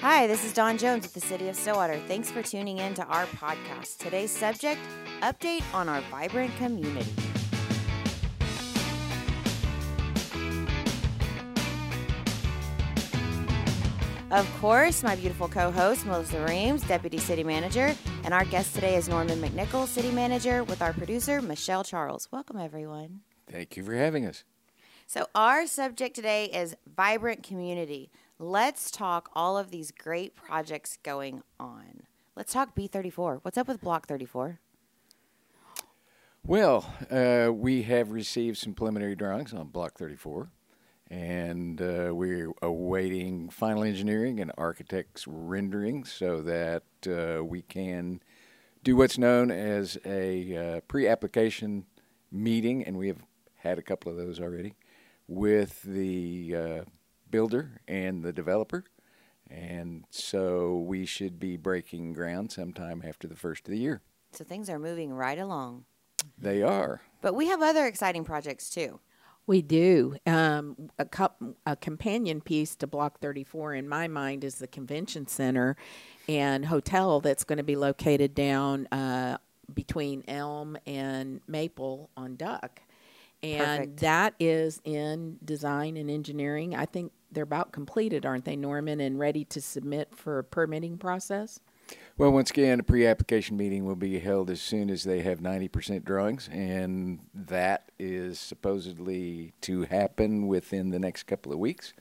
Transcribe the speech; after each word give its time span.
Hi, 0.00 0.26
this 0.26 0.46
is 0.46 0.54
Don 0.54 0.78
Jones 0.78 1.02
with 1.02 1.12
the 1.12 1.20
City 1.20 1.50
of 1.50 1.56
Stillwater. 1.56 1.98
Thanks 2.08 2.30
for 2.30 2.42
tuning 2.42 2.78
in 2.78 2.94
to 2.94 3.04
our 3.04 3.26
podcast. 3.26 3.98
Today's 3.98 4.30
subject 4.30 4.80
update 5.20 5.62
on 5.74 5.90
our 5.90 6.00
vibrant 6.10 6.56
community. 6.56 7.12
Of 14.30 14.50
course, 14.58 15.02
my 15.02 15.16
beautiful 15.16 15.48
co 15.48 15.70
host, 15.70 16.06
Melissa 16.06 16.42
Reames, 16.46 16.82
Deputy 16.84 17.18
City 17.18 17.44
Manager, 17.44 17.94
and 18.24 18.32
our 18.32 18.46
guest 18.46 18.74
today 18.74 18.94
is 18.94 19.06
Norman 19.06 19.38
McNickle, 19.42 19.86
City 19.86 20.10
Manager, 20.12 20.64
with 20.64 20.80
our 20.80 20.94
producer, 20.94 21.42
Michelle 21.42 21.84
Charles. 21.84 22.26
Welcome, 22.32 22.56
everyone. 22.56 23.20
Thank 23.46 23.76
you 23.76 23.84
for 23.84 23.92
having 23.92 24.24
us. 24.24 24.44
So, 25.12 25.26
our 25.34 25.66
subject 25.66 26.14
today 26.14 26.44
is 26.44 26.76
vibrant 26.86 27.42
community. 27.42 28.12
Let's 28.38 28.92
talk 28.92 29.28
all 29.34 29.58
of 29.58 29.72
these 29.72 29.90
great 29.90 30.36
projects 30.36 31.00
going 31.02 31.42
on. 31.58 32.02
Let's 32.36 32.52
talk 32.52 32.76
B34. 32.76 33.40
What's 33.42 33.58
up 33.58 33.66
with 33.66 33.80
Block 33.80 34.06
34? 34.06 34.60
Well, 36.46 36.94
uh, 37.10 37.50
we 37.52 37.82
have 37.82 38.12
received 38.12 38.58
some 38.58 38.72
preliminary 38.72 39.16
drawings 39.16 39.52
on 39.52 39.66
Block 39.66 39.98
34, 39.98 40.48
and 41.10 41.82
uh, 41.82 42.10
we're 42.14 42.52
awaiting 42.62 43.48
final 43.48 43.82
engineering 43.82 44.38
and 44.38 44.52
architect's 44.56 45.26
rendering 45.26 46.04
so 46.04 46.40
that 46.42 46.84
uh, 47.08 47.44
we 47.44 47.62
can 47.62 48.22
do 48.84 48.94
what's 48.94 49.18
known 49.18 49.50
as 49.50 49.98
a 50.04 50.76
uh, 50.76 50.80
pre 50.86 51.08
application 51.08 51.84
meeting, 52.30 52.84
and 52.84 52.96
we 52.96 53.08
have 53.08 53.24
had 53.62 53.78
a 53.78 53.82
couple 53.82 54.10
of 54.10 54.18
those 54.18 54.40
already 54.40 54.74
with 55.28 55.82
the 55.82 56.56
uh, 56.56 56.80
builder 57.30 57.80
and 57.86 58.22
the 58.22 58.32
developer. 58.32 58.84
And 59.48 60.04
so 60.10 60.78
we 60.78 61.06
should 61.06 61.38
be 61.40 61.56
breaking 61.56 62.12
ground 62.12 62.52
sometime 62.52 63.02
after 63.06 63.26
the 63.26 63.36
first 63.36 63.66
of 63.66 63.72
the 63.72 63.78
year. 63.78 64.00
So, 64.32 64.44
things 64.44 64.70
are 64.70 64.78
moving 64.78 65.12
right 65.12 65.38
along. 65.38 65.86
They 66.38 66.62
are. 66.62 67.00
But 67.20 67.34
we 67.34 67.48
have 67.48 67.60
other 67.62 67.86
exciting 67.86 68.24
projects 68.24 68.70
too. 68.70 69.00
We 69.46 69.62
do. 69.62 70.16
Um, 70.26 70.90
a, 70.98 71.04
co- 71.04 71.56
a 71.66 71.74
companion 71.74 72.40
piece 72.40 72.76
to 72.76 72.86
Block 72.86 73.18
34 73.18 73.74
in 73.74 73.88
my 73.88 74.06
mind 74.06 74.44
is 74.44 74.56
the 74.56 74.68
convention 74.68 75.26
center 75.26 75.76
and 76.28 76.66
hotel 76.66 77.20
that's 77.20 77.42
going 77.42 77.56
to 77.56 77.64
be 77.64 77.74
located 77.74 78.34
down 78.34 78.86
uh, 78.92 79.38
between 79.74 80.22
Elm 80.28 80.76
and 80.86 81.40
Maple 81.48 82.10
on 82.16 82.36
Duck. 82.36 82.82
And 83.42 83.58
Perfect. 83.60 84.00
that 84.00 84.34
is 84.38 84.80
in 84.84 85.38
design 85.44 85.96
and 85.96 86.10
engineering. 86.10 86.74
I 86.74 86.84
think 86.86 87.12
they're 87.32 87.44
about 87.44 87.72
completed, 87.72 88.26
aren't 88.26 88.44
they, 88.44 88.56
Norman, 88.56 89.00
and 89.00 89.18
ready 89.18 89.44
to 89.46 89.60
submit 89.60 90.14
for 90.14 90.38
a 90.38 90.44
permitting 90.44 90.98
process? 90.98 91.60
Well, 92.18 92.30
once 92.32 92.50
again, 92.50 92.80
a 92.80 92.82
pre-application 92.82 93.56
meeting 93.56 93.84
will 93.84 93.96
be 93.96 94.18
held 94.18 94.50
as 94.50 94.60
soon 94.60 94.90
as 94.90 95.04
they 95.04 95.22
have 95.22 95.40
90% 95.40 96.04
drawings, 96.04 96.48
and 96.52 97.20
that 97.34 97.90
is 97.98 98.38
supposedly 98.38 99.54
to 99.62 99.82
happen 99.82 100.46
within 100.46 100.90
the 100.90 100.98
next 100.98 101.24
couple 101.24 101.50
of 101.52 101.58
weeks. 101.58 101.92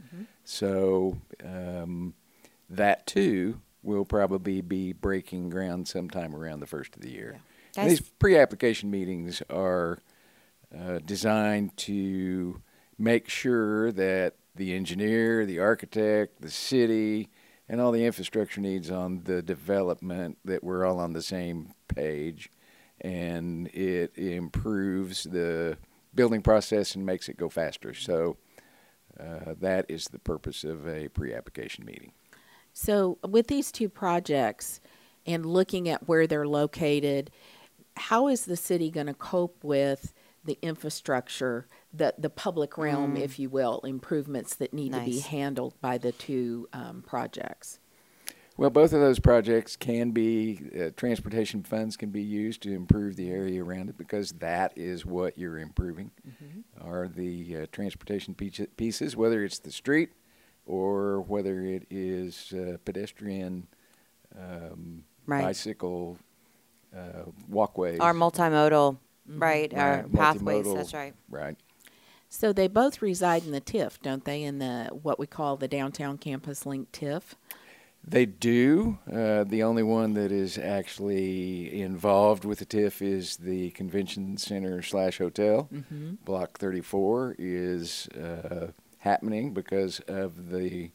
So 0.44 1.18
um, 1.44 2.14
that 2.70 3.08
too 3.08 3.62
will 3.81 4.06
probably 4.06 4.62
be 4.62 4.94
breaking 4.94 5.50
ground 5.50 5.88
sometime 5.88 6.36
around 6.36 6.59
the 6.59 6.68
first 6.68 6.96
of 6.96 7.02
the 7.02 7.09
year. 7.12 7.40
Guys- 7.76 7.90
These 7.90 8.02
pre-application 8.02 8.92
meetings 8.92 9.42
are 9.50 10.00
uh, 10.78 11.00
designed 11.06 11.75
to 11.78 12.62
make 12.98 13.30
sure 13.30 13.92
that 13.92 14.36
the 14.56 14.73
engineer, 14.73 15.45
the 15.45 15.59
architect, 15.59 16.42
the 16.42 16.52
city, 16.52 17.30
and 17.67 17.80
all 17.80 17.92
the 17.92 18.06
infrastructure 18.06 18.62
needs 18.62 18.90
on 18.92 19.23
the 19.23 19.42
development 19.42 20.38
that 20.44 20.64
we're 20.64 20.86
all 20.86 21.00
on 21.00 21.14
the 21.14 21.22
same 21.22 21.73
page, 21.88 22.52
and 23.02 23.67
it 23.67 24.17
improves 24.17 25.23
the 25.23 25.78
building 26.13 26.41
process 26.41 26.96
and 26.96 27.06
makes 27.06 27.30
it 27.30 27.38
go 27.38 27.47
faster. 27.47 27.94
So 27.94 28.38
uh, 29.19 29.53
that 29.59 29.86
is 29.88 30.06
the 30.06 30.19
purpose 30.19 30.63
of 30.63 30.88
a 30.88 31.07
pre-application 31.09 31.86
meeting. 31.86 32.12
So, 32.74 33.18
with 33.28 33.47
these 33.47 33.72
two 33.72 33.90
projects 33.90 34.80
and 35.25 35.46
looking 35.46 35.90
at 35.90 36.07
where 36.07 36.28
they're 36.28 36.47
located, 36.47 37.31
how 37.97 38.28
is 38.28 38.46
the 38.46 38.56
city 38.56 38.90
going 38.90 39.07
to 39.07 39.13
cope 39.13 39.63
with 39.63 40.13
the 40.50 40.58
infrastructure, 40.62 41.68
the, 41.94 42.14
the 42.18 42.30
public 42.30 42.78
realm, 42.78 43.16
if 43.16 43.40
you 43.40 43.50
will, 43.50 43.80
improvements 43.86 44.56
that 44.56 44.74
need 44.74 44.92
to 44.94 45.00
be 45.02 45.20
handled 45.20 45.74
by 45.80 45.98
the 45.98 46.12
two 46.12 46.68
um, 46.74 47.04
projects? 47.06 47.80
Well, 48.58 48.70
both 48.70 48.92
of 48.92 49.00
those 49.00 49.20
projects 49.20 49.78
can 49.78 50.12
be, 50.12 50.60
uh, 50.78 50.90
transportation 50.98 51.64
funds 51.64 51.96
can 51.96 52.10
be 52.10 52.22
used 52.22 52.62
to 52.64 52.74
improve 52.74 53.16
the 53.16 53.30
area 53.30 53.64
around 53.64 53.88
it 53.90 53.98
because 53.98 54.32
that 54.40 54.74
is 54.76 55.06
what 55.06 55.38
you're 55.38 55.60
improving, 55.60 56.12
are 56.81 57.08
the 57.08 57.60
uh, 57.62 57.66
transportation 57.72 58.36
pieces, 58.36 59.16
whether 59.16 59.46
it's 59.46 59.60
the 59.60 59.72
street 59.72 60.10
or 60.66 61.22
whether 61.22 61.62
it 61.62 61.88
is 61.90 62.54
uh, 62.54 62.78
pedestrian, 62.84 63.68
um, 64.38 65.04
Right. 65.26 65.44
bicycle, 65.44 66.18
uh, 66.96 67.26
walkways. 67.48 68.00
Our 68.00 68.14
multimodal, 68.14 68.98
right? 69.29 69.73
Our 69.73 69.97
Right, 69.97 70.13
pathways. 70.13 70.66
multimodal. 70.66 70.75
That's 70.75 70.94
right. 70.94 71.13
Right. 71.29 71.57
So, 72.31 72.53
they 72.53 72.67
both 72.67 73.01
reside 73.01 73.44
in 73.45 73.51
the 73.51 73.62
TIF, 73.62 74.00
don't 74.01 74.23
they? 74.23 74.44
In 74.44 74.59
the 74.59 74.90
what 75.01 75.17
we 75.19 75.25
call 75.28 75.57
the 75.57 75.67
downtown 75.67 76.17
campus 76.17 76.66
link 76.66 76.91
TIF. 76.91 77.35
They 78.07 78.25
do. 78.25 78.97
Uh, 79.12 79.44
the 79.44 79.62
only 79.63 79.84
one 79.84 80.13
that 80.13 80.31
is 80.31 80.57
actually 80.57 81.81
involved 81.81 82.45
with 82.45 82.59
the 82.59 82.66
TIF 82.66 83.01
is 83.01 83.38
the 83.38 83.72
convention 83.72 84.38
center 84.38 84.81
slash 84.81 85.18
hotel. 85.18 85.68
Mm-hmm. 85.73 86.13
Block 86.23 86.57
34 86.59 87.35
is 87.38 88.07
uh, 88.09 88.68
happening 89.00 89.53
because 89.53 90.00
of 90.01 90.50
the 90.50 90.91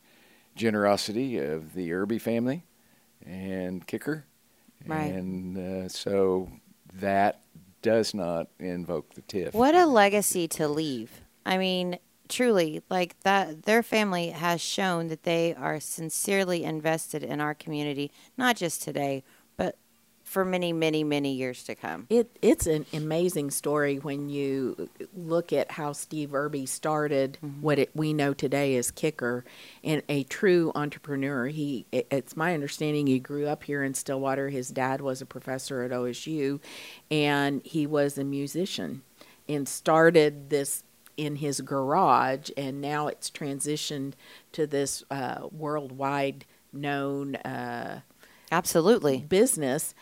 generosity 0.56 1.36
of 1.38 1.74
the 1.74 1.92
Irby 1.92 2.18
family 2.18 2.64
and 3.26 3.86
Kicker. 3.86 4.24
Right. 4.86 5.12
And 5.12 5.58
uh, 5.58 5.88
so 5.88 6.48
that 6.94 7.40
does 7.84 8.14
not 8.14 8.48
invoke 8.58 9.12
the 9.14 9.20
TIF. 9.20 9.52
What 9.52 9.74
a 9.74 9.84
legacy 9.84 10.48
to 10.48 10.66
leave. 10.66 11.20
I 11.44 11.58
mean, 11.58 11.98
truly, 12.30 12.82
like 12.88 13.20
that 13.20 13.64
their 13.64 13.82
family 13.82 14.30
has 14.30 14.62
shown 14.62 15.08
that 15.08 15.24
they 15.24 15.54
are 15.54 15.78
sincerely 15.78 16.64
invested 16.64 17.22
in 17.22 17.42
our 17.42 17.54
community, 17.54 18.10
not 18.38 18.56
just 18.56 18.82
today, 18.82 19.22
for 20.24 20.44
many, 20.44 20.72
many, 20.72 21.04
many 21.04 21.32
years 21.32 21.62
to 21.64 21.74
come. 21.74 22.06
It 22.10 22.36
it's 22.42 22.66
an 22.66 22.86
amazing 22.92 23.50
story 23.50 23.98
when 23.98 24.28
you 24.28 24.88
look 25.14 25.52
at 25.52 25.72
how 25.72 25.92
Steve 25.92 26.34
Irby 26.34 26.66
started 26.66 27.38
what 27.60 27.78
it, 27.78 27.90
we 27.94 28.12
know 28.12 28.34
today 28.34 28.76
as 28.76 28.90
Kicker, 28.90 29.44
and 29.84 30.02
a 30.08 30.24
true 30.24 30.72
entrepreneur. 30.74 31.46
He 31.46 31.86
it- 31.92 32.08
it's 32.10 32.36
my 32.36 32.54
understanding 32.54 33.06
he 33.06 33.18
grew 33.20 33.46
up 33.46 33.64
here 33.64 33.84
in 33.84 33.94
Stillwater. 33.94 34.48
His 34.48 34.68
dad 34.70 35.00
was 35.00 35.20
a 35.20 35.26
professor 35.26 35.82
at 35.82 35.92
OSU, 35.92 36.58
and 37.10 37.60
he 37.64 37.86
was 37.86 38.16
a 38.18 38.24
musician, 38.24 39.02
and 39.48 39.68
started 39.68 40.50
this 40.50 40.82
in 41.16 41.36
his 41.36 41.60
garage, 41.60 42.50
and 42.56 42.80
now 42.80 43.06
it's 43.06 43.30
transitioned 43.30 44.14
to 44.52 44.66
this 44.66 45.04
uh, 45.10 45.46
worldwide 45.52 46.44
known. 46.72 47.36
Uh, 47.36 48.00
Absolutely. 48.54 49.18
business 49.28 49.94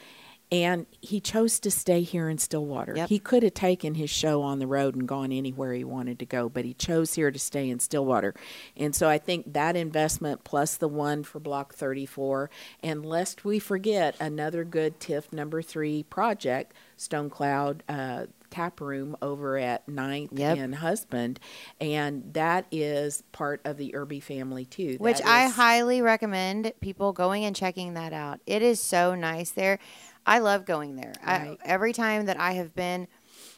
and 0.52 0.84
he 1.00 1.18
chose 1.18 1.58
to 1.60 1.70
stay 1.70 2.02
here 2.02 2.28
in 2.28 2.36
Stillwater. 2.36 2.92
Yep. 2.94 3.08
He 3.08 3.18
could 3.18 3.42
have 3.42 3.54
taken 3.54 3.94
his 3.94 4.10
show 4.10 4.42
on 4.42 4.58
the 4.58 4.66
road 4.66 4.94
and 4.94 5.08
gone 5.08 5.32
anywhere 5.32 5.72
he 5.72 5.82
wanted 5.82 6.18
to 6.18 6.26
go, 6.26 6.50
but 6.50 6.66
he 6.66 6.74
chose 6.74 7.14
here 7.14 7.30
to 7.30 7.38
stay 7.38 7.70
in 7.70 7.80
Stillwater. 7.80 8.34
And 8.76 8.94
so 8.94 9.08
I 9.08 9.16
think 9.16 9.54
that 9.54 9.76
investment 9.76 10.44
plus 10.44 10.76
the 10.76 10.88
one 10.88 11.24
for 11.24 11.40
Block 11.40 11.72
34, 11.74 12.50
and 12.82 13.04
lest 13.06 13.46
we 13.46 13.58
forget 13.58 14.14
another 14.20 14.62
good 14.62 15.00
TIF 15.00 15.32
number 15.32 15.62
three 15.62 16.02
project, 16.02 16.74
Stone 16.98 17.30
Cloud 17.30 17.82
uh, 17.88 18.26
Tap 18.52 18.80
Room 18.80 19.16
over 19.20 19.58
at 19.58 19.88
Ninth 19.88 20.30
Yep. 20.38 20.58
and 20.58 20.74
Husband, 20.76 21.40
and 21.80 22.32
that 22.34 22.66
is 22.70 23.24
part 23.32 23.60
of 23.64 23.76
the 23.78 23.94
Irby 23.96 24.20
family 24.20 24.64
too. 24.64 24.96
Which 25.00 25.18
That 25.18 25.26
I 25.26 25.48
highly 25.48 26.00
recommend 26.02 26.72
people 26.80 27.12
going 27.12 27.44
and 27.44 27.56
checking 27.56 27.94
that 27.94 28.12
out. 28.12 28.40
It 28.46 28.62
is 28.62 28.78
so 28.80 29.14
nice 29.16 29.50
there. 29.50 29.80
I 30.24 30.38
love 30.38 30.64
going 30.66 30.94
there. 30.94 31.14
I, 31.24 31.56
every 31.64 31.92
time 31.92 32.26
that 32.26 32.38
I 32.38 32.52
have 32.52 32.74
been, 32.76 33.08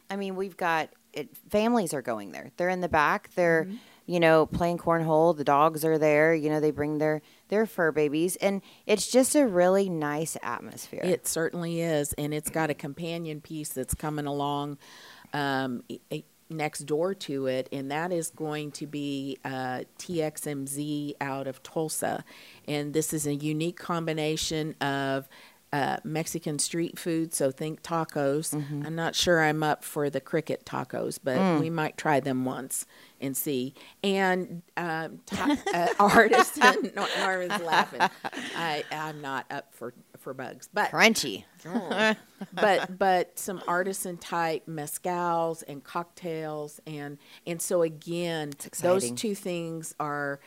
I 0.09 0.17
mean, 0.17 0.35
we've 0.37 0.57
got 0.57 0.89
it, 1.13 1.37
families 1.51 1.93
are 1.93 2.01
going 2.03 2.33
there. 2.33 2.51
They're 2.57 2.71
in 2.71 2.81
the 2.81 2.89
back. 2.89 3.31
They're, 3.35 3.65
Mm-hmm. 3.65 3.77
you 4.07 4.21
know, 4.21 4.47
playing 4.47 4.79
cornhole. 4.79 5.37
The 5.37 5.45
dogs 5.45 5.85
are 5.85 5.99
there. 5.99 6.35
You 6.35 6.49
know, 6.51 6.61
they 6.61 6.71
bring 6.71 6.99
their 6.99 7.21
their 7.55 7.67
fur 7.67 7.93
babies, 7.93 8.35
and 8.37 8.63
it's 8.85 9.07
just 9.07 9.37
a 9.37 9.47
really 9.47 9.89
nice 9.89 10.37
atmosphere. 10.43 11.03
It 11.05 11.29
certainly 11.29 11.81
is, 11.81 12.13
and 12.15 12.35
it's 12.35 12.51
got 12.51 12.69
a 12.69 12.75
companion 12.75 13.41
piece 13.41 13.69
that's 13.69 13.95
coming 13.95 14.27
along. 14.27 14.79
Um, 15.33 15.85
next 16.51 16.81
door 16.81 17.15
to 17.15 17.47
it, 17.47 17.69
and 17.73 17.91
that 17.91 18.13
is 18.13 18.31
going 18.31 18.73
to 18.73 18.87
be 18.87 19.39
uh, 19.45 19.83
TXMZ 19.99 21.15
out 21.21 21.47
of 21.47 21.63
Tulsa. 21.63 22.25
And 22.67 22.93
this 22.93 23.13
is 23.13 23.27
a 23.27 23.35
unique 23.35 23.79
combination 23.79 24.75
of 24.81 25.29
uh, 25.75 25.97
Mexican 26.05 26.59
street 26.61 26.99
food, 26.99 27.35
so 27.35 27.51
think 27.51 27.83
tacos. 27.83 28.53
I'm 28.87 28.95
not 28.95 29.15
sure 29.17 29.43
I'm 29.43 29.63
up 29.65 29.83
for 29.83 30.09
the 30.09 30.21
cricket 30.21 30.65
tacos, 30.65 31.19
but 31.23 31.37
we 31.61 31.69
might 31.71 31.97
try 31.97 32.21
them 32.21 32.45
once 32.45 32.87
and 33.21 33.37
see. 33.37 33.75
And 34.03 34.63
um, 34.77 35.19
ta- 35.27 35.57
uh, 35.75 35.89
artisan, 35.99 36.93
Nor- 36.97 37.09
Norman's 37.19 37.61
laughing. 37.63 38.01
I, 38.57 38.85
I'm 38.93 39.21
not 39.21 39.47
up 39.51 39.75
for, 39.75 39.95
for 40.25 40.35
bugs, 40.35 40.69
but 40.73 40.91
Crunchy. 40.91 41.45
but 42.53 42.99
but 42.99 43.39
some 43.39 43.63
artisan 43.69 44.17
type 44.19 44.67
mezcals 44.67 45.63
and 45.69 45.83
cocktails 45.85 46.81
and 46.87 47.17
and 47.47 47.63
so 47.63 47.83
again 47.83 48.53
those 48.83 49.11
two 49.13 49.35
things 49.35 49.95
are 50.01 50.41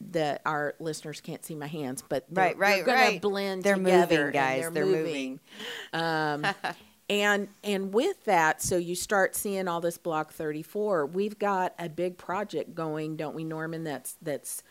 that 0.00 0.42
our 0.46 0.74
listeners 0.78 1.20
can't 1.20 1.44
see 1.44 1.54
my 1.56 1.66
hands 1.66 2.04
but 2.08 2.24
Right, 2.30 2.52
they're, 2.56 2.60
right, 2.60 2.84
they're 2.84 2.94
right. 2.94 3.20
blend 3.22 3.62
They're 3.64 3.74
together 3.76 4.18
moving, 4.26 4.32
guys. 4.32 4.60
they're, 4.62 4.70
They're 4.70 4.86
moving, 4.86 5.40
um, 5.92 6.46
and 7.10 7.48
and 7.64 7.92
with 7.92 8.22
that 8.24 8.62
so 8.62 8.76
you 8.76 8.94
start 8.94 9.34
seeing 9.34 9.66
all 9.66 9.80
this 9.80 9.98
block 9.98 10.32
34 10.32 11.06
we've 11.06 11.38
got 11.38 11.74
a 11.78 11.88
big 11.88 12.18
project 12.18 12.74
going 12.74 13.16
don't 13.16 13.34
we 13.34 13.44
norman 13.44 13.82
that's 13.84 14.16
that's 14.22 14.62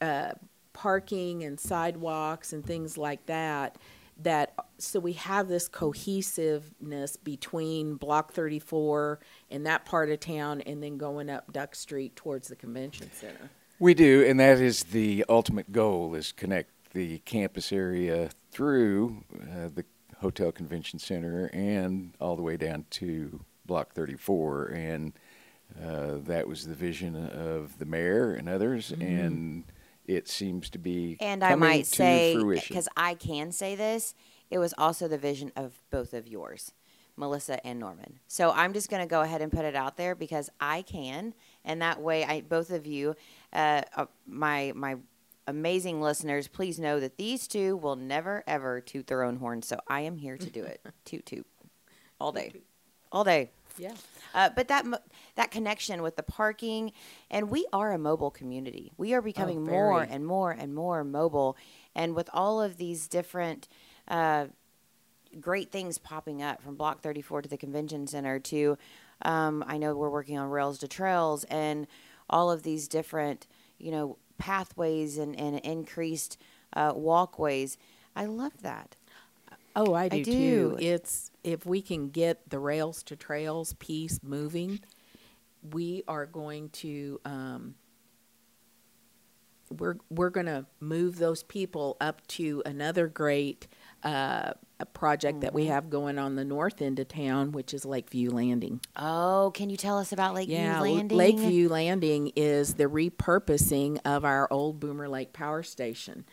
uh, 0.00 0.32
parking 0.72 1.44
and 1.44 1.58
sidewalks 1.58 2.52
and 2.52 2.64
things 2.64 2.96
like 2.96 3.24
that 3.26 3.76
that 4.22 4.54
so 4.78 5.00
we 5.00 5.14
have 5.14 5.48
this 5.48 5.68
cohesiveness 5.68 7.16
between 7.16 7.96
block 7.96 8.32
34 8.32 9.18
and 9.50 9.66
that 9.66 9.84
part 9.84 10.10
of 10.10 10.20
town 10.20 10.60
and 10.60 10.82
then 10.82 10.98
going 10.98 11.30
up 11.30 11.50
duck 11.52 11.74
street 11.74 12.14
towards 12.14 12.48
the 12.48 12.56
convention 12.56 13.10
center 13.12 13.50
We 13.82 13.94
do, 13.94 14.24
and 14.24 14.38
that 14.38 14.60
is 14.60 14.84
the 14.84 15.24
ultimate 15.28 15.72
goal: 15.72 16.14
is 16.14 16.30
connect 16.30 16.92
the 16.92 17.18
campus 17.24 17.72
area 17.72 18.30
through 18.52 19.24
uh, 19.34 19.70
the 19.74 19.84
hotel 20.20 20.52
convention 20.52 21.00
center 21.00 21.46
and 21.52 22.14
all 22.20 22.36
the 22.36 22.42
way 22.42 22.56
down 22.56 22.84
to 22.90 23.44
Block 23.66 23.92
34. 23.92 24.66
And 24.66 25.12
uh, 25.84 26.18
that 26.26 26.46
was 26.46 26.64
the 26.64 26.74
vision 26.74 27.16
of 27.16 27.76
the 27.80 27.84
mayor 27.84 28.34
and 28.34 28.48
others, 28.48 28.92
and 28.92 29.64
it 30.06 30.28
seems 30.28 30.68
to 30.70 30.78
be 30.78 31.16
And 31.20 31.42
I 31.44 31.50
coming 31.50 31.68
might 31.68 31.84
to 31.84 31.90
say, 31.96 32.34
fruition. 32.34 32.64
because 32.68 32.88
I 32.96 33.14
can 33.14 33.52
say 33.52 33.74
this, 33.74 34.14
it 34.50 34.58
was 34.58 34.74
also 34.76 35.08
the 35.08 35.18
vision 35.18 35.52
of 35.56 35.80
both 35.90 36.12
of 36.12 36.26
yours, 36.26 36.72
Melissa 37.16 37.64
and 37.66 37.78
Norman. 37.78 38.18
So 38.28 38.50
I'm 38.52 38.72
just 38.72 38.90
going 38.90 39.02
to 39.02 39.08
go 39.08 39.20
ahead 39.22 39.40
and 39.42 39.50
put 39.52 39.64
it 39.64 39.74
out 39.76 39.96
there 39.96 40.14
because 40.14 40.50
I 40.60 40.82
can, 40.82 41.34
and 41.64 41.80
that 41.82 42.00
way, 42.00 42.24
I 42.24 42.40
both 42.42 42.70
of 42.70 42.86
you, 42.86 43.14
uh, 43.52 43.82
uh, 43.96 44.06
my 44.26 44.72
my 44.74 44.96
amazing 45.46 46.00
listeners, 46.00 46.48
please 46.48 46.78
know 46.78 47.00
that 47.00 47.16
these 47.16 47.46
two 47.48 47.76
will 47.76 47.96
never 47.96 48.44
ever 48.46 48.80
toot 48.80 49.06
their 49.06 49.22
own 49.22 49.36
horn. 49.36 49.62
So 49.62 49.78
I 49.88 50.00
am 50.02 50.16
here 50.18 50.36
to 50.36 50.50
do 50.50 50.62
it, 50.64 50.80
toot 51.04 51.24
toot, 51.26 51.46
all 52.20 52.32
day, 52.32 52.52
all 53.10 53.24
day. 53.24 53.50
Yeah 53.78 53.94
Uh, 54.34 54.48
but 54.56 54.68
that 54.68 54.86
that 55.34 55.50
connection 55.50 56.00
with 56.02 56.16
the 56.16 56.22
parking, 56.22 56.92
and 57.30 57.50
we 57.50 57.66
are 57.72 57.92
a 57.92 57.98
mobile 57.98 58.30
community. 58.30 58.90
We 58.96 59.12
are 59.12 59.20
becoming 59.20 59.62
more 59.62 60.00
and 60.10 60.24
more 60.26 60.50
and 60.50 60.74
more 60.74 61.04
mobile, 61.04 61.56
and 61.94 62.14
with 62.14 62.30
all 62.32 62.62
of 62.62 62.78
these 62.78 63.08
different 63.08 63.68
uh, 64.08 64.46
great 65.40 65.70
things 65.70 65.98
popping 65.98 66.42
up 66.42 66.62
from 66.62 66.76
Block 66.76 67.00
34 67.02 67.42
to 67.42 67.48
the 67.48 67.56
convention 67.58 68.06
center 68.06 68.38
to, 68.38 68.76
um, 69.22 69.64
I 69.66 69.78
know 69.78 69.94
we're 69.94 70.10
working 70.10 70.38
on 70.38 70.48
Rails 70.50 70.78
to 70.78 70.88
Trails 70.88 71.44
and 71.44 71.86
all 72.28 72.50
of 72.50 72.62
these 72.62 72.88
different, 72.88 73.46
you 73.78 73.90
know, 73.90 74.16
pathways 74.38 75.18
and, 75.18 75.38
and 75.38 75.58
increased 75.60 76.36
uh, 76.74 76.92
walkways. 76.94 77.76
I 78.16 78.24
love 78.26 78.62
that. 78.62 78.96
Oh 79.76 79.94
i 79.94 80.08
do, 80.08 80.24
do. 80.24 80.32
too 80.32 80.76
it's 80.80 81.30
if 81.44 81.66
we 81.66 81.82
can 81.82 82.10
get 82.10 82.48
the 82.50 82.58
rails 82.58 83.02
to 83.02 83.16
trails 83.16 83.74
piece 83.74 84.20
moving 84.22 84.80
we 85.70 86.02
are 86.08 86.26
going 86.26 86.68
to 86.70 87.20
um, 87.24 87.74
we're 89.78 89.96
we're 90.10 90.30
going 90.30 90.46
to 90.46 90.66
move 90.80 91.16
those 91.16 91.42
people 91.42 91.96
up 92.00 92.26
to 92.26 92.62
another 92.66 93.06
great 93.06 93.68
uh, 94.02 94.52
project 94.92 95.40
that 95.40 95.54
we 95.54 95.66
have 95.66 95.88
going 95.90 96.18
on 96.18 96.36
the 96.36 96.44
north 96.44 96.82
end 96.82 96.98
of 96.98 97.08
town, 97.08 97.52
which 97.52 97.72
is 97.72 97.84
Lakeview 97.84 98.30
Landing. 98.30 98.80
Oh, 98.96 99.52
can 99.54 99.70
you 99.70 99.76
tell 99.76 99.98
us 99.98 100.12
about 100.12 100.34
Lakeview 100.34 100.56
yeah, 100.56 100.80
Landing? 100.80 101.16
Lakeview 101.16 101.68
Landing 101.68 102.32
is 102.36 102.74
the 102.74 102.84
repurposing 102.84 103.98
of 104.04 104.24
our 104.24 104.48
old 104.50 104.80
Boomer 104.80 105.08
Lake 105.08 105.32
Power 105.32 105.62
Station, 105.62 106.24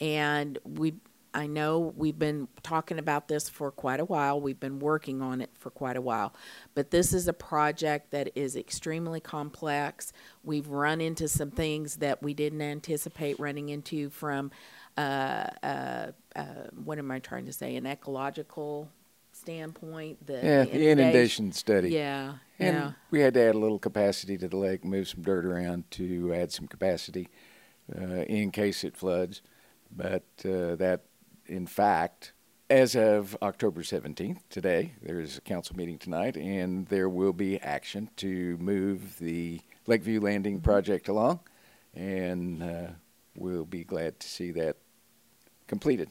and 0.00 0.58
we. 0.64 0.94
I 1.34 1.46
know 1.46 1.92
we've 1.96 2.18
been 2.18 2.48
talking 2.62 2.98
about 2.98 3.28
this 3.28 3.48
for 3.48 3.70
quite 3.70 4.00
a 4.00 4.04
while. 4.04 4.40
We've 4.40 4.60
been 4.60 4.78
working 4.78 5.22
on 5.22 5.40
it 5.40 5.50
for 5.58 5.70
quite 5.70 5.96
a 5.96 6.00
while. 6.00 6.34
But 6.74 6.90
this 6.90 7.12
is 7.12 7.26
a 7.28 7.32
project 7.32 8.10
that 8.10 8.30
is 8.34 8.54
extremely 8.56 9.20
complex. 9.20 10.12
We've 10.44 10.68
run 10.68 11.00
into 11.00 11.28
some 11.28 11.50
things 11.50 11.96
that 11.96 12.22
we 12.22 12.34
didn't 12.34 12.62
anticipate 12.62 13.40
running 13.40 13.70
into 13.70 14.10
from, 14.10 14.50
uh, 14.96 15.46
uh, 15.62 16.06
uh, 16.36 16.44
what 16.84 16.98
am 16.98 17.10
I 17.10 17.18
trying 17.18 17.46
to 17.46 17.52
say, 17.52 17.76
an 17.76 17.86
ecological 17.86 18.88
standpoint. 19.32 20.26
The 20.26 20.34
yeah, 20.34 20.64
the 20.64 20.90
inundation 20.90 21.52
study. 21.52 21.90
Yeah, 21.90 22.34
And 22.58 22.76
yeah. 22.76 22.92
we 23.10 23.20
had 23.20 23.34
to 23.34 23.40
add 23.40 23.54
a 23.54 23.58
little 23.58 23.78
capacity 23.78 24.36
to 24.38 24.48
the 24.48 24.56
lake, 24.56 24.84
move 24.84 25.08
some 25.08 25.22
dirt 25.22 25.44
around 25.44 25.90
to 25.92 26.32
add 26.34 26.52
some 26.52 26.68
capacity 26.68 27.28
uh, 27.96 28.24
in 28.24 28.50
case 28.50 28.84
it 28.84 28.96
floods. 28.96 29.42
But 29.94 30.24
uh, 30.44 30.76
that, 30.76 31.02
in 31.52 31.66
fact, 31.66 32.32
as 32.70 32.96
of 32.96 33.36
October 33.42 33.82
17th, 33.82 34.38
today, 34.48 34.94
there's 35.02 35.36
a 35.36 35.42
council 35.42 35.76
meeting 35.76 35.98
tonight, 35.98 36.34
and 36.34 36.86
there 36.86 37.10
will 37.10 37.34
be 37.34 37.60
action 37.60 38.08
to 38.16 38.56
move 38.56 39.18
the 39.18 39.60
Lakeview 39.86 40.18
Landing 40.18 40.62
project 40.62 41.08
along. 41.08 41.40
And 41.94 42.62
uh, 42.62 42.86
we'll 43.36 43.66
be 43.66 43.84
glad 43.84 44.18
to 44.20 44.26
see 44.26 44.50
that 44.52 44.78
completed 45.66 46.10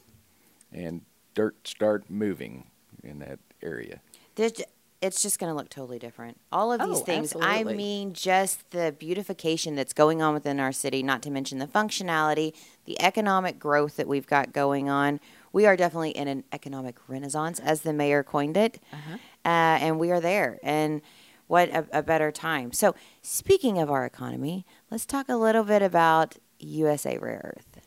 and 0.70 1.00
dirt 1.34 1.66
start 1.66 2.08
moving 2.08 2.70
in 3.02 3.18
that 3.18 3.40
area. 3.64 4.00
There's, 4.36 4.62
it's 5.02 5.20
just 5.20 5.40
going 5.40 5.50
to 5.50 5.54
look 5.54 5.68
totally 5.68 5.98
different. 5.98 6.38
All 6.52 6.72
of 6.72 6.80
these 6.80 7.00
Oh, 7.00 7.04
things. 7.04 7.34
I 7.40 7.64
mean, 7.64 8.12
just 8.12 8.70
the 8.70 8.94
beautification 8.96 9.74
that's 9.74 9.92
going 9.92 10.22
on 10.22 10.32
within 10.32 10.60
our 10.60 10.70
city, 10.70 11.02
not 11.02 11.22
to 11.22 11.30
mention 11.30 11.58
the 11.58 11.66
functionality, 11.66 12.54
the 12.84 13.00
economic 13.02 13.58
growth 13.58 13.96
that 13.96 14.06
we've 14.06 14.26
got 14.28 14.52
going 14.52 14.88
on. 14.88 15.18
We 15.52 15.66
are 15.66 15.76
definitely 15.76 16.10
in 16.12 16.28
an 16.28 16.44
economic 16.52 16.96
renaissance, 17.08 17.58
as 17.58 17.82
the 17.82 17.92
mayor 17.92 18.22
coined 18.22 18.56
it. 18.56 18.80
Uh-huh. 18.92 19.14
Uh, 19.44 19.48
and 19.84 19.98
we 19.98 20.12
are 20.12 20.20
there. 20.20 20.60
And 20.62 21.02
what 21.48 21.68
a, 21.70 21.84
a 21.92 22.02
better 22.02 22.30
time. 22.30 22.72
So, 22.72 22.94
speaking 23.20 23.78
of 23.78 23.90
our 23.90 24.06
economy, 24.06 24.64
let's 24.90 25.04
talk 25.04 25.28
a 25.28 25.36
little 25.36 25.64
bit 25.64 25.82
about 25.82 26.36
USA 26.60 27.18
Rare 27.18 27.56
Earth. 27.56 27.84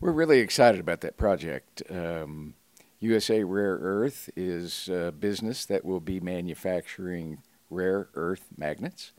We're 0.00 0.12
really 0.12 0.40
excited 0.40 0.80
about 0.80 1.00
that 1.00 1.16
project. 1.16 1.82
Um, 1.90 2.54
USA 3.02 3.42
Rare 3.42 3.78
Earth 3.82 4.30
is 4.36 4.88
a 4.88 5.10
business 5.10 5.66
that 5.66 5.84
will 5.84 5.98
be 5.98 6.20
manufacturing 6.20 7.42
rare 7.68 8.08
earth 8.14 8.46
magnets. 8.56 9.10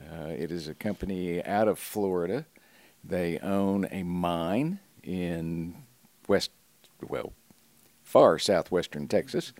Uh, 0.00 0.28
it 0.28 0.50
is 0.50 0.66
a 0.66 0.74
company 0.74 1.44
out 1.44 1.68
of 1.68 1.78
Florida. 1.78 2.46
They 3.04 3.38
own 3.40 3.86
a 3.90 4.02
mine 4.02 4.80
in 5.02 5.74
west, 6.26 6.52
well, 7.06 7.34
far 8.02 8.38
southwestern 8.38 9.08
Texas. 9.08 9.52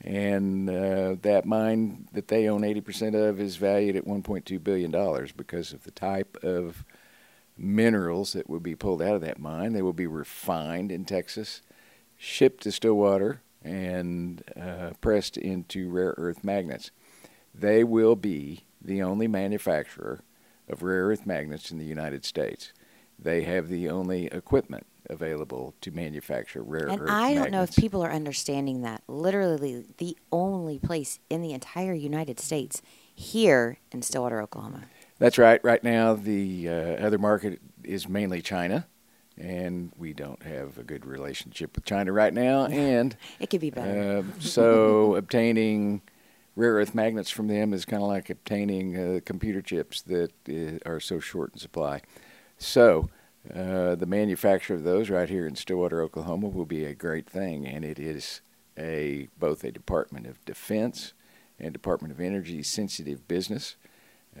And 0.00 0.70
uh, 0.70 1.16
that 1.20 1.44
mine 1.44 2.08
that 2.12 2.28
they 2.28 2.48
own 2.48 2.62
80% 2.62 3.14
of 3.14 3.38
is 3.38 3.56
valued 3.56 3.96
at 3.96 4.06
$1.2 4.06 4.64
billion 4.64 4.90
because 5.36 5.74
of 5.74 5.84
the 5.84 5.90
type 5.90 6.38
of 6.42 6.86
minerals 7.58 8.32
that 8.32 8.48
will 8.48 8.60
be 8.60 8.74
pulled 8.74 9.02
out 9.02 9.14
of 9.14 9.20
that 9.20 9.38
mine. 9.38 9.74
They 9.74 9.82
will 9.82 9.92
be 9.92 10.06
refined 10.06 10.90
in 10.90 11.04
Texas, 11.04 11.60
shipped 12.24 12.62
to 12.62 12.72
Stillwater, 12.72 13.42
and 13.62 14.42
uh, 14.60 14.90
pressed 15.00 15.36
into 15.36 15.88
rare 15.88 16.14
earth 16.16 16.44
magnets. 16.44 16.90
They 17.54 17.84
will 17.84 18.16
be 18.16 18.64
the 18.80 19.02
only 19.02 19.28
manufacturer 19.28 20.20
of 20.68 20.82
rare 20.82 21.06
earth 21.06 21.26
magnets 21.26 21.70
in 21.70 21.78
the 21.78 21.84
United 21.84 22.24
States. 22.24 22.72
They 23.18 23.42
have 23.42 23.68
the 23.68 23.88
only 23.88 24.26
equipment 24.26 24.86
available 25.08 25.74
to 25.82 25.90
manufacture 25.90 26.62
rare 26.62 26.86
earth 26.86 26.92
And 26.92 27.00
earth 27.02 27.10
I 27.10 27.34
don't 27.34 27.50
know 27.50 27.62
if 27.62 27.76
people 27.76 28.02
are 28.02 28.10
understanding 28.10 28.82
that. 28.82 29.02
Literally, 29.06 29.84
the 29.98 30.16
only 30.32 30.78
place 30.78 31.20
in 31.30 31.42
the 31.42 31.52
entire 31.52 31.94
United 31.94 32.40
States 32.40 32.82
here 33.14 33.78
in 33.92 34.02
Stillwater, 34.02 34.42
Oklahoma. 34.42 34.84
That's 35.18 35.38
right. 35.38 35.62
Right 35.62 35.84
now, 35.84 36.14
the 36.14 36.68
uh, 36.68 36.72
other 37.06 37.18
market 37.18 37.60
is 37.84 38.08
mainly 38.08 38.42
China, 38.42 38.86
and 39.38 39.92
we 39.96 40.12
don't 40.12 40.42
have 40.42 40.78
a 40.78 40.82
good 40.84 41.04
relationship 41.04 41.74
with 41.74 41.84
China 41.84 42.12
right 42.12 42.32
now. 42.32 42.66
And 42.66 43.16
It 43.40 43.50
could 43.50 43.60
be 43.60 43.70
better. 43.70 44.18
uh, 44.18 44.40
so, 44.40 45.14
obtaining 45.16 46.02
rare 46.56 46.74
earth 46.74 46.94
magnets 46.94 47.30
from 47.30 47.48
them 47.48 47.72
is 47.72 47.84
kind 47.84 48.02
of 48.02 48.08
like 48.08 48.30
obtaining 48.30 48.96
uh, 48.96 49.20
computer 49.24 49.60
chips 49.60 50.02
that 50.02 50.30
uh, 50.48 50.88
are 50.88 51.00
so 51.00 51.18
short 51.18 51.52
in 51.52 51.58
supply. 51.58 52.00
So, 52.58 53.10
uh, 53.52 53.94
the 53.96 54.06
manufacture 54.06 54.74
of 54.74 54.84
those 54.84 55.10
right 55.10 55.28
here 55.28 55.46
in 55.46 55.56
Stillwater, 55.56 56.00
Oklahoma, 56.00 56.48
will 56.48 56.64
be 56.64 56.84
a 56.84 56.94
great 56.94 57.28
thing, 57.28 57.66
and 57.66 57.84
it 57.84 57.98
is 57.98 58.40
a 58.78 59.28
both 59.38 59.64
a 59.64 59.70
Department 59.72 60.26
of 60.26 60.42
Defense 60.44 61.12
and 61.58 61.72
Department 61.72 62.12
of 62.12 62.20
Energy 62.20 62.62
sensitive 62.62 63.28
business 63.28 63.76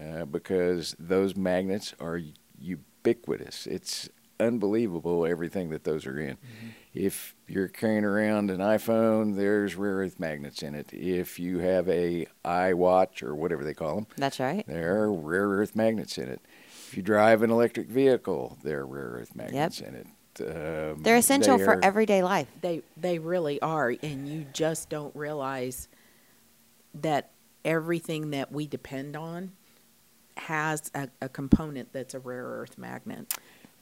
uh, 0.00 0.24
because 0.24 0.96
those 0.98 1.36
magnets 1.36 1.94
are 2.00 2.20
ubiquitous. 2.58 3.66
It's 3.66 4.08
unbelievable 4.40 5.26
everything 5.26 5.70
that 5.70 5.84
those 5.84 6.06
are 6.06 6.18
in. 6.18 6.36
Mm-hmm. 6.36 6.68
If 6.94 7.34
you're 7.48 7.68
carrying 7.68 8.04
around 8.04 8.50
an 8.50 8.58
iPhone, 8.58 9.36
there's 9.36 9.74
rare 9.74 9.96
earth 9.96 10.20
magnets 10.20 10.62
in 10.62 10.74
it. 10.74 10.92
If 10.92 11.38
you 11.38 11.58
have 11.58 11.88
a 11.88 12.26
iWatch 12.44 13.22
or 13.22 13.34
whatever 13.34 13.64
they 13.64 13.74
call 13.74 13.96
them, 13.96 14.06
that's 14.16 14.38
right. 14.38 14.64
There 14.66 15.02
are 15.02 15.12
rare 15.12 15.48
earth 15.48 15.74
magnets 15.74 16.18
in 16.18 16.28
it. 16.28 16.40
If 16.88 16.96
you 16.96 17.02
drive 17.02 17.42
an 17.42 17.50
electric 17.50 17.88
vehicle, 17.88 18.58
there 18.62 18.80
are 18.80 18.86
rare 18.86 19.18
earth 19.20 19.34
magnets 19.34 19.80
yep. 19.80 19.88
in 19.88 19.94
it. 19.96 20.06
Um, 20.40 21.02
They're 21.02 21.16
essential 21.16 21.58
they 21.58 21.64
for 21.64 21.74
are, 21.74 21.84
everyday 21.84 22.22
life. 22.22 22.48
They 22.60 22.82
they 22.96 23.18
really 23.18 23.60
are, 23.60 23.94
and 24.02 24.28
you 24.28 24.46
just 24.52 24.88
don't 24.88 25.14
realize 25.14 25.88
that 26.94 27.30
everything 27.64 28.30
that 28.30 28.52
we 28.52 28.66
depend 28.66 29.16
on 29.16 29.52
has 30.36 30.90
a, 30.94 31.08
a 31.22 31.28
component 31.28 31.92
that's 31.92 32.14
a 32.14 32.18
rare 32.18 32.44
earth 32.44 32.76
magnet. 32.78 33.34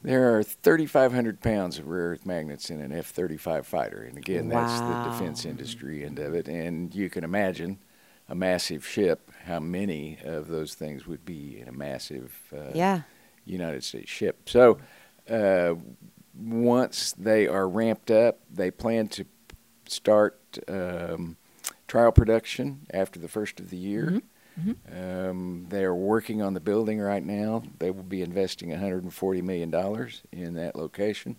There 0.02 0.36
are 0.36 0.42
3,500 0.42 1.40
pounds 1.40 1.78
of 1.78 1.86
rare 1.86 2.10
earth 2.10 2.26
magnets 2.26 2.70
in 2.70 2.80
an 2.80 2.92
F 2.92 3.06
35 3.06 3.66
fighter. 3.66 4.02
And 4.02 4.18
again, 4.18 4.48
wow. 4.48 4.66
that's 4.66 4.80
the 4.80 5.10
defense 5.10 5.44
industry 5.44 6.04
end 6.04 6.18
of 6.18 6.34
it. 6.34 6.48
And 6.48 6.94
you 6.94 7.08
can 7.08 7.22
imagine 7.22 7.78
a 8.28 8.34
massive 8.34 8.86
ship, 8.86 9.30
how 9.44 9.60
many 9.60 10.18
of 10.24 10.48
those 10.48 10.74
things 10.74 11.06
would 11.06 11.24
be 11.24 11.60
in 11.60 11.68
a 11.68 11.72
massive 11.72 12.36
uh, 12.52 12.72
yeah. 12.74 13.02
United 13.44 13.84
States 13.84 14.10
ship. 14.10 14.48
So 14.48 14.78
uh, 15.30 15.74
once 16.34 17.12
they 17.12 17.46
are 17.46 17.68
ramped 17.68 18.10
up, 18.10 18.40
they 18.50 18.70
plan 18.70 19.08
to 19.08 19.24
start 19.86 20.40
um, 20.68 21.36
trial 21.86 22.12
production 22.12 22.86
after 22.92 23.20
the 23.20 23.28
first 23.28 23.60
of 23.60 23.70
the 23.70 23.76
year. 23.76 24.06
Mm-hmm. 24.06 24.18
Mm-hmm. 24.60 25.28
Um, 25.30 25.66
they 25.68 25.84
are 25.84 25.94
working 25.94 26.42
on 26.42 26.54
the 26.54 26.60
building 26.60 27.00
right 27.00 27.24
now. 27.24 27.62
They 27.78 27.90
will 27.90 28.02
be 28.02 28.22
investing 28.22 28.70
140 28.70 29.42
million 29.42 29.70
dollars 29.70 30.22
in 30.30 30.54
that 30.54 30.76
location, 30.76 31.36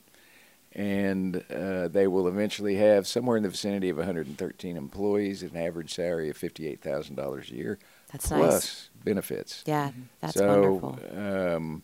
and 0.74 1.44
uh, 1.54 1.88
they 1.90 2.08
will 2.08 2.28
eventually 2.28 2.76
have 2.78 3.08
somewhere 3.08 3.38
in 3.38 3.44
the 3.44 3.50
vicinity 3.50 3.90
of 3.90 3.98
113 3.98 4.78
employees, 4.78 5.44
at 5.44 5.52
an 5.52 5.58
average 5.58 5.94
salary 5.94 6.30
of 6.30 6.38
58 6.38 6.82
thousand 6.82 7.16
dollars 7.16 7.52
a 7.52 7.56
year, 7.56 7.80
that's 8.12 8.28
plus 8.28 8.52
nice. 8.52 8.90
benefits. 9.04 9.64
Yeah, 9.68 9.92
that's 10.20 10.36
so, 10.36 10.48
wonderful. 10.48 11.00
Um, 11.18 11.84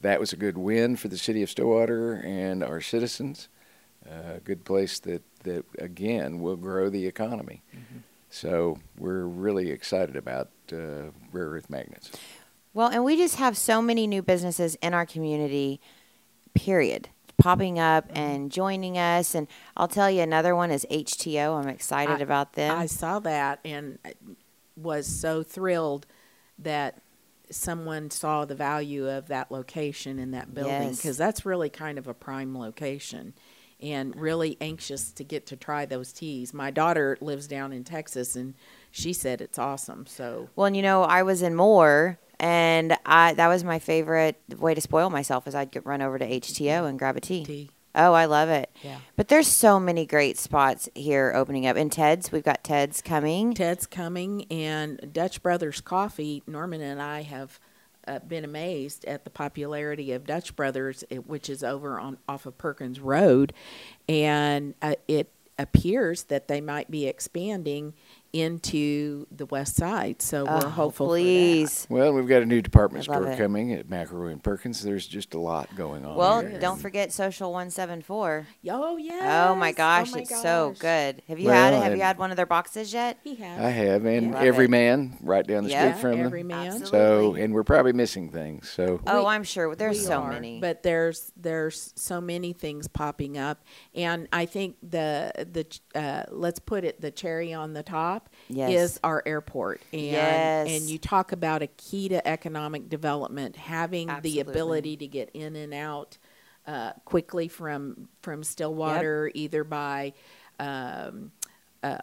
that 0.00 0.20
was 0.20 0.32
a 0.32 0.36
good 0.36 0.58
win 0.58 0.96
for 0.96 1.08
the 1.08 1.18
city 1.18 1.42
of 1.42 1.50
Stillwater 1.50 2.14
and 2.14 2.62
our 2.62 2.80
citizens. 2.80 3.48
A 4.08 4.14
uh, 4.14 4.38
good 4.44 4.64
place 4.64 5.00
that, 5.00 5.22
that 5.42 5.64
again 5.78 6.40
will 6.40 6.56
grow 6.56 6.88
the 6.88 7.06
economy. 7.06 7.62
Mm-hmm. 7.74 7.98
So 8.30 8.78
we're 8.98 9.24
really 9.24 9.70
excited 9.70 10.16
about 10.16 10.50
uh, 10.72 11.10
rare 11.32 11.48
earth 11.50 11.70
magnets. 11.70 12.10
Well, 12.74 12.88
and 12.88 13.04
we 13.04 13.16
just 13.16 13.36
have 13.36 13.56
so 13.56 13.80
many 13.80 14.06
new 14.06 14.20
businesses 14.22 14.74
in 14.82 14.92
our 14.92 15.06
community, 15.06 15.80
period, 16.54 17.08
popping 17.38 17.78
up 17.78 18.08
Mm-hmm. 18.08 18.16
and 18.18 18.52
joining 18.52 18.98
us. 18.98 19.34
And 19.34 19.46
I'll 19.76 19.88
tell 19.88 20.10
you 20.10 20.20
another 20.20 20.54
one 20.54 20.70
is 20.70 20.86
HTeaO. 20.90 21.58
I'm 21.62 21.68
excited 21.68 22.16
I, 22.18 22.20
about 22.20 22.52
them. 22.54 22.76
I 22.76 22.86
saw 22.86 23.18
that 23.20 23.60
and 23.64 23.98
was 24.76 25.06
so 25.06 25.42
thrilled 25.42 26.06
that 26.58 27.00
someone 27.48 28.10
saw 28.10 28.44
the 28.44 28.54
value 28.56 29.08
of 29.08 29.28
that 29.28 29.50
location 29.52 30.18
in 30.18 30.32
that 30.32 30.52
building 30.52 30.90
because 30.90 31.04
Yes. 31.04 31.16
that's 31.16 31.46
really 31.46 31.70
kind 31.70 31.96
of 31.96 32.08
a 32.08 32.14
prime 32.14 32.58
location 32.58 33.32
and 33.80 34.14
really 34.16 34.56
anxious 34.60 35.12
to 35.12 35.24
get 35.24 35.46
to 35.46 35.56
try 35.56 35.84
those 35.84 36.12
teas. 36.12 36.54
My 36.54 36.70
daughter 36.70 37.18
lives 37.20 37.46
down 37.46 37.72
in 37.72 37.84
Texas 37.84 38.36
and 38.36 38.54
she 38.90 39.12
said 39.12 39.40
it's 39.40 39.58
awesome. 39.58 40.06
So 40.06 40.48
well, 40.56 40.66
and 40.66 40.76
you 40.76 40.82
know, 40.82 41.02
I 41.02 41.22
was 41.22 41.42
in 41.42 41.54
Moore. 41.54 42.18
And 42.38 42.98
I, 43.06 43.32
that 43.32 43.48
was 43.48 43.64
my 43.64 43.78
favorite 43.78 44.38
way 44.58 44.74
to 44.74 44.80
spoil 44.82 45.08
myself 45.08 45.46
is 45.46 45.54
I'd 45.54 45.70
get, 45.70 45.86
run 45.86 46.02
over 46.02 46.18
to 46.18 46.26
HTeaO 46.26 46.66
mm-hmm. 46.66 46.86
and 46.86 46.98
grab 46.98 47.16
a 47.16 47.20
tea. 47.20 47.46
tea. 47.46 47.70
Oh, 47.94 48.12
I 48.12 48.26
love 48.26 48.50
it. 48.50 48.70
Yeah. 48.82 48.98
But 49.16 49.28
there's 49.28 49.48
so 49.48 49.80
many 49.80 50.04
great 50.04 50.38
spots 50.38 50.88
here 50.94 51.32
opening 51.34 51.66
up. 51.66 51.76
And 51.76 51.90
Ted's, 51.90 52.30
we've 52.30 52.44
got 52.44 52.62
Ted's 52.62 53.00
coming. 53.00 53.54
Ted's 53.54 53.86
coming 53.86 54.44
and 54.50 55.14
Dutch 55.14 55.42
Brothers 55.42 55.80
Coffee. 55.80 56.42
Norman 56.46 56.82
and 56.82 57.00
I 57.00 57.22
have 57.22 57.58
uh, 58.06 58.20
been 58.20 58.44
amazed 58.44 59.04
at 59.04 59.24
the 59.24 59.30
popularity 59.30 60.12
of 60.12 60.26
Dutch 60.26 60.56
Brothers, 60.56 61.04
eh, 61.10 61.16
which 61.16 61.48
is 61.48 61.62
over 61.64 61.98
on 61.98 62.18
off 62.28 62.46
of 62.46 62.56
Perkins 62.58 63.00
Road, 63.00 63.52
and 64.08 64.74
uh, 64.82 64.94
it 65.08 65.30
appears 65.58 66.24
that 66.24 66.48
they 66.48 66.60
might 66.60 66.90
be 66.90 67.06
expanding 67.06 67.94
into 68.32 69.26
the 69.30 69.46
west 69.46 69.76
side. 69.76 70.20
So 70.22 70.44
we're 70.44 70.56
Oh, 70.64 70.68
hopeful. 70.68 71.06
please. 71.08 71.86
Well, 71.90 72.12
we've 72.12 72.26
got 72.28 72.42
a 72.42 72.46
new 72.46 72.60
department 72.62 73.02
I 73.08 73.12
store 73.14 73.28
it. 73.28 73.38
coming 73.38 73.72
at 73.72 73.88
McElroy 73.88 74.32
and 74.32 74.42
Perkins. 74.42 74.82
There's 74.82 75.06
just 75.06 75.34
a 75.34 75.38
lot 75.38 75.74
going 75.76 76.04
on. 76.04 76.16
Well, 76.16 76.40
here. 76.42 76.58
don't 76.58 76.78
forget 76.78 77.12
Social 77.12 77.52
174. 77.52 78.46
Oh 78.70 78.96
yeah. 78.96 79.48
Oh 79.50 79.54
my 79.54 79.72
gosh, 79.72 80.12
my 80.12 80.20
it's 80.20 80.42
so 80.42 80.74
good. 80.78 81.22
Have 81.28 81.38
you 81.38 81.46
Well, 81.46 81.54
had 81.54 81.74
it? 81.74 81.82
Have 81.82 81.96
you 81.96 82.02
had 82.02 82.18
one 82.18 82.30
of 82.30 82.36
their 82.36 82.46
boxes 82.46 82.92
yet? 82.92 83.18
He 83.24 83.34
has. 83.36 83.60
I 83.60 83.70
have, 83.70 84.04
and 84.04 84.32
Love 84.32 84.42
every 84.44 84.64
it. 84.66 84.70
man 84.70 85.16
right 85.22 85.46
down 85.46 85.64
the 85.64 85.70
Yeah, 85.70 85.92
street 85.96 86.00
from 86.00 86.20
every 86.20 86.40
them. 86.40 86.48
man. 86.48 86.66
Absolutely. 86.68 86.90
So, 86.90 87.34
and 87.34 87.54
we're 87.54 87.64
probably 87.64 87.92
missing 87.92 88.30
things. 88.30 88.68
So, 88.68 89.00
Oh, 89.06 89.20
We- 89.20 89.26
I'm 89.26 89.44
sure. 89.44 89.74
There's 89.74 90.04
so 90.06 90.20
are, 90.22 90.32
many. 90.32 90.60
but 90.60 90.82
there's 90.82 91.32
there's 91.36 91.92
so 91.96 92.20
many 92.20 92.52
things 92.52 92.88
popping 92.88 93.36
up, 93.38 93.62
and 93.94 94.28
I 94.32 94.46
think 94.46 94.76
the 94.82 95.32
the 95.36 95.66
uh, 95.98 96.24
let's 96.30 96.58
put 96.58 96.84
it 96.84 97.00
the 97.00 97.10
cherry 97.10 97.52
on 97.52 97.72
the 97.72 97.82
top 97.82 98.15
Yes. 98.48 98.70
is 98.70 99.00
our 99.04 99.22
airport, 99.26 99.80
and 99.92 100.00
Yes. 100.02 100.68
and 100.70 100.90
you 100.90 100.98
talk 100.98 101.32
about 101.32 101.62
a 101.62 101.66
key 101.66 102.08
to 102.10 102.26
economic 102.26 102.88
development, 102.88 103.56
having 103.56 104.08
Absolutely. 104.10 104.42
the 104.42 104.50
ability 104.50 104.96
to 104.98 105.06
get 105.06 105.30
in 105.34 105.56
and 105.56 105.72
out 105.74 106.18
uh, 106.66 106.92
quickly 107.04 107.48
from 107.48 108.08
from 108.22 108.42
Stillwater, 108.42 109.30
either 109.34 109.62
by 109.64 110.12
um, 110.58 111.30
uh, 111.82 111.98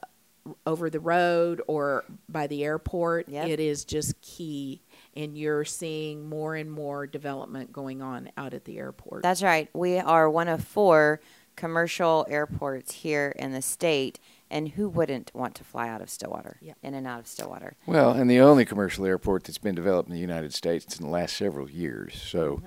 over 0.65 0.89
the 0.89 0.99
road 0.99 1.61
or 1.67 2.03
by 2.29 2.47
the 2.47 2.63
airport. 2.63 3.29
Yep. 3.29 3.47
It 3.47 3.59
is 3.59 3.85
just 3.85 4.19
key, 4.21 4.81
and 5.15 5.37
you're 5.37 5.65
seeing 5.65 6.27
more 6.29 6.55
and 6.55 6.71
more 6.71 7.07
development 7.07 7.71
going 7.71 8.01
on 8.01 8.29
out 8.37 8.53
at 8.53 8.65
the 8.65 8.77
airport. 8.77 9.23
That's 9.23 9.43
right. 9.43 9.69
We 9.73 9.99
are 9.99 10.29
one 10.29 10.47
of 10.47 10.63
four 10.63 11.21
commercial 11.55 12.25
airports 12.29 12.93
here 12.95 13.33
in 13.37 13.51
the 13.53 13.61
state. 13.61 14.19
And 14.51 14.69
who 14.69 14.87
wouldn't 14.87 15.31
want 15.33 15.55
to 15.55 15.63
fly 15.63 15.89
out 15.89 15.99
of 16.01 16.11
Stillwater, 16.11 16.57
Yep. 16.61 16.77
in 16.83 16.93
and 16.93 17.07
out 17.07 17.19
of 17.19 17.25
Stillwater? 17.27 17.73
well, 17.87 18.11
and 18.11 18.29
the 18.29 18.39
only 18.39 18.65
commercial 18.65 19.03
airport 19.03 19.45
that's 19.45 19.57
been 19.57 19.73
developed 19.73 20.09
in 20.09 20.13
the 20.13 20.21
United 20.21 20.53
States 20.53 20.95
in 20.99 21.03
the 21.05 21.11
last 21.11 21.35
several 21.35 21.67
years. 21.71 22.21
So, 22.21 22.61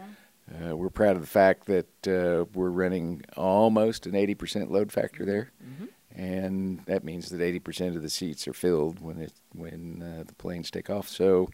Mm-hmm. 0.51 0.73
uh, 0.73 0.75
we're 0.75 0.91
proud 0.91 1.15
of 1.15 1.21
the 1.23 1.29
fact 1.29 1.67
that 1.67 2.09
uh, 2.09 2.47
we're 2.55 2.71
running 2.71 3.23
almost 3.37 4.05
an 4.07 4.13
80% 4.15 4.69
load 4.69 4.91
factor 4.91 5.25
there. 5.25 5.53
Mm-hmm. 5.65 5.85
And 6.21 6.81
that 6.87 7.05
means 7.05 7.29
that 7.29 7.41
80% 7.41 7.95
of 7.95 8.03
the 8.03 8.11
seats 8.11 8.49
are 8.49 8.53
filled 8.55 9.01
when 9.01 9.19
it 9.21 9.33
when 9.53 10.03
uh, 10.03 10.25
the 10.27 10.35
planes 10.35 10.71
take 10.73 10.89
off. 10.91 11.09
So 11.09 11.51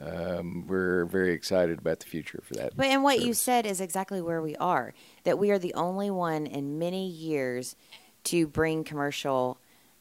um, 0.00 0.66
we're 0.66 1.04
very 1.04 1.32
excited 1.32 1.78
about 1.78 2.00
the 2.00 2.06
future 2.06 2.40
for 2.42 2.54
that. 2.54 2.76
But 2.76 2.86
and 2.86 3.02
what 3.02 3.20
you 3.20 3.34
said 3.34 3.66
is 3.66 3.80
exactly 3.80 4.20
where 4.22 4.40
we 4.40 4.56
are. 4.56 4.94
That 5.24 5.38
we 5.38 5.50
are 5.50 5.58
the 5.58 5.74
only 5.74 6.10
one 6.10 6.46
in 6.46 6.78
many 6.78 7.06
years 7.06 7.76
to 8.24 8.46
bring 8.46 8.84
commercial 8.84 9.58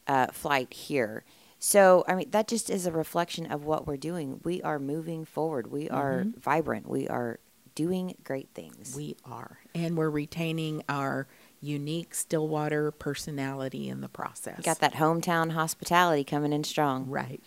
uh, 0.07 0.27
flight 0.27 0.73
here. 0.73 1.23
So 1.59 2.05
I 2.07 2.15
mean 2.15 2.31
that 2.31 2.47
just 2.47 2.69
is 2.69 2.85
a 2.85 2.91
reflection 2.91 3.45
of 3.51 3.65
what 3.65 3.85
we're 3.85 3.97
doing. 3.97 4.39
We 4.43 4.61
are 4.61 4.79
moving 4.79 5.25
forward. 5.25 5.67
We 5.67 5.89
are 5.89 6.25
vibrant. 6.37 6.87
We 6.87 7.07
are 7.09 7.39
doing 7.75 8.15
great 8.23 8.49
things. 8.53 8.93
we 8.95 9.15
are, 9.23 9.59
and 9.73 9.97
we're 9.97 10.09
retaining 10.09 10.83
our 10.89 11.27
unique 11.61 12.15
Stillwater 12.15 12.91
personality 12.91 13.89
in 13.89 14.01
the 14.01 14.09
process. 14.09 14.61
Got 14.61 14.79
that 14.79 14.93
hometown 14.93 15.51
hospitality 15.51 16.23
coming 16.23 16.53
in 16.53 16.63
strong. 16.63 17.09
right. 17.09 17.41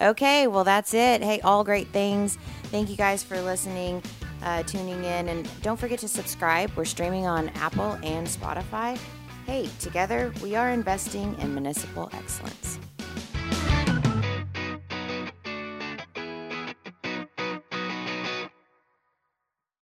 Okay, 0.00 0.46
well, 0.46 0.62
that's 0.62 0.94
it. 0.94 1.22
Hey, 1.22 1.40
all 1.40 1.64
great 1.64 1.88
things. 1.88 2.38
Thank 2.64 2.88
you 2.88 2.96
guys 2.96 3.24
for 3.24 3.40
listening, 3.40 4.00
uh, 4.42 4.62
tuning 4.62 5.02
in, 5.04 5.28
and 5.28 5.48
don't 5.62 5.78
forget 5.78 5.98
to 6.00 6.08
subscribe. 6.08 6.70
We're 6.76 6.84
streaming 6.84 7.26
on 7.26 7.48
Apple 7.50 7.98
and 8.04 8.26
Spotify. 8.26 8.96
Hey, 9.44 9.68
together 9.80 10.32
we 10.42 10.54
are 10.54 10.70
investing 10.70 11.36
in 11.40 11.52
municipal 11.52 12.10
excellence. 12.12 12.78